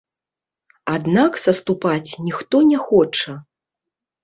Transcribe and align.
Аднак 0.95 1.37
саступаць 1.43 2.11
ніхто 2.31 2.65
не 2.73 2.79
хоча. 2.89 3.39